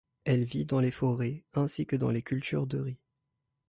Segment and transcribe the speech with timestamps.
[0.23, 2.97] Elle vit dans les forêts ainsi que dans les cultures de riz.